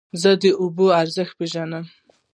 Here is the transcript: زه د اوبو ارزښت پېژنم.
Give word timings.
زه 0.21 0.31
د 0.41 0.43
اوبو 0.61 0.85
ارزښت 1.01 1.33
پېژنم. 1.39 1.85